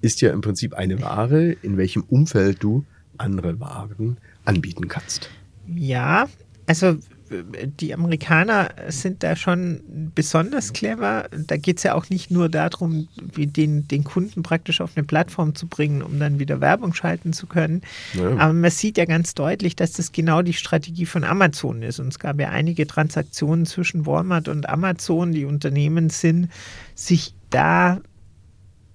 [0.02, 2.84] ist ja im Prinzip eine Ware, in welchem Umfeld du
[3.18, 5.30] andere Waren anbieten kannst.
[5.66, 6.28] Ja,
[6.66, 6.98] also
[7.80, 9.80] die Amerikaner sind da schon
[10.14, 11.28] besonders clever.
[11.46, 15.54] Da geht es ja auch nicht nur darum, den, den Kunden praktisch auf eine Plattform
[15.54, 17.82] zu bringen, um dann wieder Werbung schalten zu können.
[18.14, 18.36] Ja.
[18.36, 21.98] Aber man sieht ja ganz deutlich, dass das genau die Strategie von Amazon ist.
[21.98, 25.32] Und es gab ja einige Transaktionen zwischen Walmart und Amazon.
[25.32, 26.48] Die Unternehmen sind
[26.94, 28.00] sich da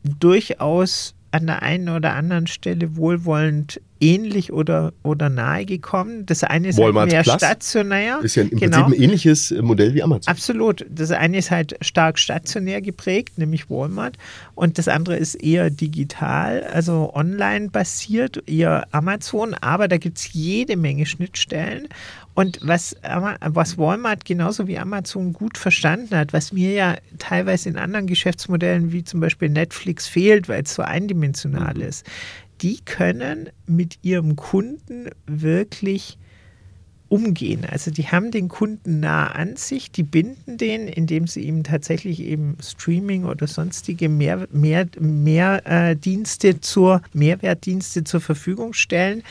[0.04, 6.26] durchaus an der einen oder anderen Stelle wohlwollend ähnlich oder, oder nahe gekommen.
[6.26, 8.20] Das eine ist Walmart halt mehr Plus stationär.
[8.22, 8.84] Ist ja im Genau.
[8.84, 10.30] Prinzip ein ähnliches äh, Modell wie Amazon.
[10.32, 10.86] Absolut.
[10.90, 14.18] Das eine ist halt stark stationär geprägt, nämlich Walmart.
[14.56, 19.54] Und das andere ist eher digital, also online basiert, eher Amazon.
[19.54, 21.88] Aber da gibt es jede Menge Schnittstellen.
[22.34, 22.96] Und was,
[23.42, 28.94] was Walmart genauso wie Amazon gut verstanden hat, was mir ja teilweise in anderen Geschäftsmodellen
[28.94, 32.06] wie zum Beispiel Netflix fehlt, weil es so eindimensional ist,
[32.62, 36.18] die können mit ihrem Kunden wirklich
[37.12, 37.66] umgehen.
[37.70, 42.22] Also die haben den Kunden nah an sich, die binden den, indem sie ihm tatsächlich
[42.22, 49.24] eben Streaming oder sonstige mehr, mehr, mehr äh, Dienste zur Mehrwertdienste zur Verfügung stellen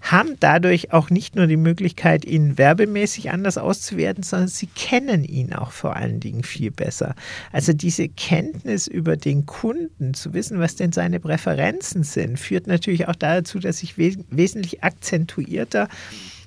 [0.00, 5.52] haben dadurch auch nicht nur die Möglichkeit, ihn werbemäßig anders auszuwerten, sondern sie kennen ihn
[5.52, 7.14] auch vor allen Dingen viel besser.
[7.52, 13.08] Also diese Kenntnis über den Kunden, zu wissen, was denn seine Präferenzen sind, führt natürlich
[13.08, 15.88] auch dazu, dass ich wes wesentlich akzentuierter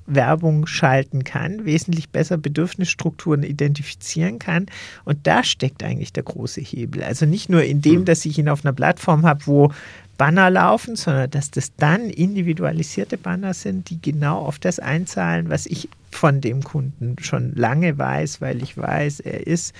[0.05, 4.65] Werbung schalten kann, wesentlich besser Bedürfnisstrukturen identifizieren kann.
[5.05, 7.03] Und da steckt eigentlich der große Hebel.
[7.03, 9.71] Also nicht nur in dem, dass ich ihn auf einer Plattform habe, wo
[10.17, 15.65] Banner laufen, sondern dass das dann individualisierte Banner sind, die genau auf das einzahlen, was
[15.65, 19.73] ich von dem Kunden schon lange weiß, weil ich weiß, er ist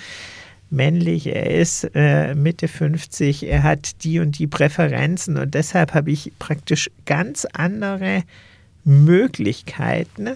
[0.72, 6.12] männlich, er ist äh, Mitte 50, er hat die und die Präferenzen und deshalb habe
[6.12, 8.24] ich praktisch ganz andere
[8.84, 10.32] Möglichkeiten.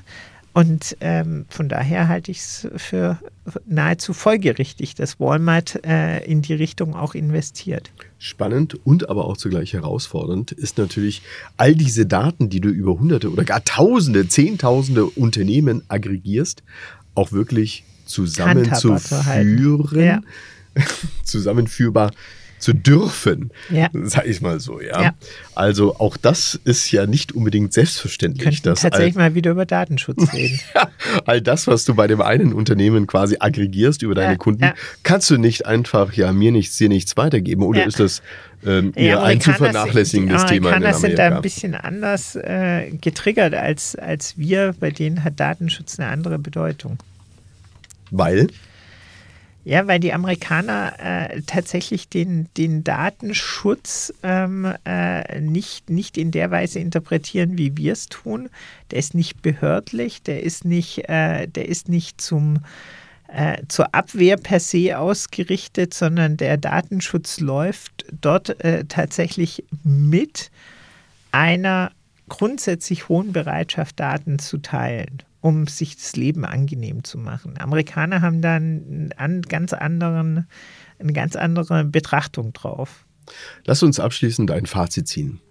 [0.54, 3.20] Und ähm, von daher halte ich es für
[3.68, 7.92] nahezu folgerichtig, dass Walmart äh, in die Richtung auch investiert.
[8.18, 11.22] Spannend und aber auch zugleich herausfordernd ist natürlich
[11.58, 16.64] all diese Daten, die du über hunderte oder gar tausende, zehntausende Unternehmen aggregierst,
[17.14, 19.58] auch wirklich zusammenzuführen,
[20.04, 20.22] Ja.
[21.24, 22.12] zusammenführbar
[22.60, 23.90] zu dürfen, Ja.
[23.94, 25.02] sag ich mal so, ja.
[25.02, 25.14] Ja.
[25.56, 29.66] Also auch das ist ja nicht unbedingt selbstverständlich, Könnten dass tatsächlich all, mal wieder über
[29.66, 30.60] Datenschutz reden.
[31.26, 34.72] all das, was du bei dem einen Unternehmen quasi aggregierst über deine Ja, Kunden,
[35.04, 38.22] kannst du nicht einfach ja mir nichts, dir nichts weitergeben oder ist das
[38.66, 41.36] ähm, eher ein zu vernachlässigendes sind, die Thema in Amerikaner sind da Amerika?
[41.36, 44.74] ein bisschen anders äh, getriggert als, als wir.
[44.80, 46.98] Bei denen hat Datenschutz eine andere Bedeutung.
[48.10, 48.48] Weil
[49.68, 56.52] Ja, weil die Amerikaner äh, tatsächlich den, den Datenschutz ähm, äh, nicht, nicht in der
[56.52, 58.48] Weise interpretieren, wie wir es tun.
[58.92, 62.60] Der ist nicht behördlich, der ist nicht, äh, der ist nicht zum,
[63.28, 70.50] äh, zur Abwehr per se ausgerichtet, sondern der Datenschutz läuft dort äh, tatsächlich mit
[71.34, 71.92] einer
[72.30, 77.56] grundsätzlich hohen Bereitschaft, Daten zu teilen, um sich das Leben angenehm zu machen.
[77.58, 80.48] Amerikaner haben da einen, einen ganz anderen,
[81.00, 83.06] eine ganz andere Betrachtung drauf.
[83.66, 85.42] lass uns abschließend ein Fazit ziehen.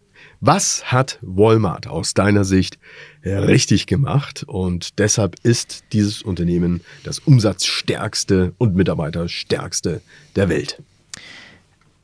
[0.40, 2.78] Was hat Walmart aus deiner Sicht
[3.24, 10.02] richtig gemacht und deshalb ist dieses Unternehmen das umsatzstärkste und mitarbeiterstärkste
[10.34, 10.82] der Welt?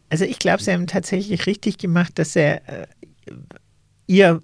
[0.09, 2.87] Also ich glaube, sie haben tatsächlich richtig gemacht, dass sie äh,
[4.07, 4.43] ihr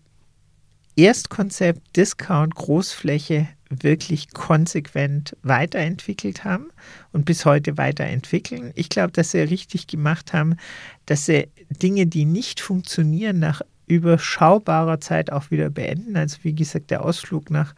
[0.99, 6.71] Erstkonzept Discount Großfläche wirklich konsequent weiterentwickelt haben
[7.13, 8.73] und bis heute weiterentwickeln.
[8.75, 10.57] Ich glaube, dass sie richtig gemacht haben,
[11.07, 16.17] dass sie Dinge, die nicht funktionieren, nach überschaubarer Zeit auch wieder beenden.
[16.17, 17.77] Also wie gesagt, der Ausflug nach,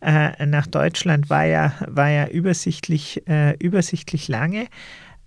[0.00, 4.68] äh, nach Deutschland war ja, war ja übersichtlich, äh, übersichtlich lange.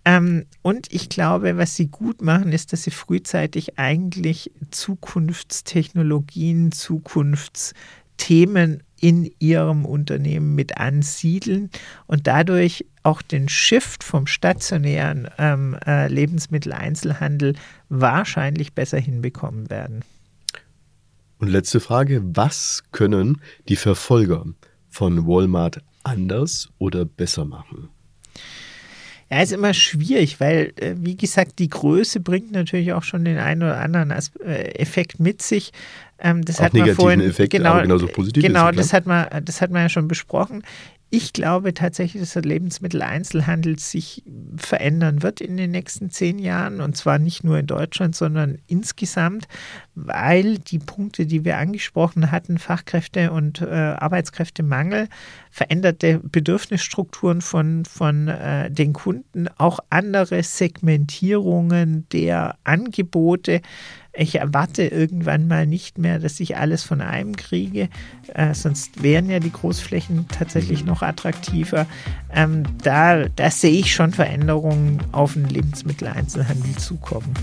[0.06, 8.84] Ähm, und ich glaube, was sie gut machen, ist, dass sie frühzeitig eigentlich Zukunftstechnologien, Zukunftsthemen
[9.00, 11.72] in ihrem Unternehmen mit ansiedeln
[12.08, 17.56] und dadurch auch den Shift vom stationären ähm, äh, Lebensmitteleinzelhandel
[17.90, 20.06] wahrscheinlich besser hinbekommen werden.
[21.38, 24.46] Und letzte Frage, was können die Verfolger
[24.90, 27.90] von Walmart anders oder besser machen?
[29.34, 33.40] Ja, ist immer schwierig, weil, äh, wie gesagt, die Größe bringt natürlich auch schon den
[33.40, 35.72] einen oder anderen äh, Effekt mit sich.
[36.20, 38.74] Ähm, das Auch hat man vorhin, Effekt, genau, genauso positiv ist Genau, klar.
[38.74, 40.62] das hat, man, das hat man ja schon besprochen.
[41.16, 44.24] Ich glaube tatsächlich, dass der Lebensmitteleinzelhandel sich
[44.58, 49.48] verändern wird in den nächsten zehn Jahren und zwar nicht nur in Deutschland, sondern insgesamt,
[49.94, 55.08] weil die Punkte, die wir angesprochen hatten, Fachkräfte und äh, Arbeitskräftemangel,
[55.52, 63.62] veränderte Bedürfnisstrukturen von, von äh, den Kunden, auch andere Segmentierungen der Angebote.
[64.16, 67.90] Ich erwarte irgendwann mal nicht mehr, dass ich alles von einem kriege,
[68.36, 71.88] äh, sonst wären ja die Großflächen tatsächlich noch attraktiver.
[72.32, 77.34] Ähm, da, da sehe ich schon Veränderungen auf den Lebensmitteleinzelhandel zukommen.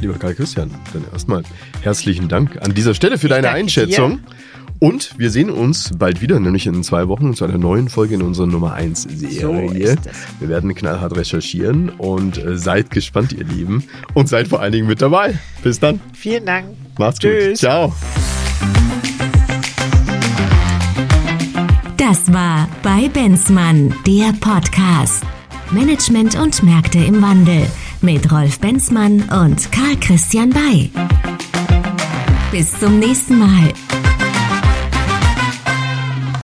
[0.00, 1.42] Lieber Karl Christian, dann erstmal
[1.82, 4.18] herzlichen Dank an dieser Stelle für deine Einschätzung.
[4.18, 4.34] Dir.
[4.78, 8.22] Und wir sehen uns bald wieder, nämlich in zwei Wochen zu einer neuen Folge in
[8.22, 9.96] unserer Nummer 1 Serie.
[10.02, 10.10] So
[10.40, 13.84] wir werden knallhart recherchieren und äh, seid gespannt, ihr Lieben.
[14.14, 15.38] Und seid vor allen Dingen mit dabei.
[15.62, 16.00] Bis dann.
[16.12, 16.68] Vielen Dank.
[16.98, 17.48] Macht's Tschüss.
[17.48, 17.56] gut.
[17.58, 17.94] Ciao.
[21.96, 25.24] Das war bei Benzmann, der Podcast.
[25.70, 27.66] Management und Märkte im Wandel
[28.00, 30.90] mit Rolf Benzmann und Karl Christian Bay.
[32.52, 33.72] Bis zum nächsten Mal.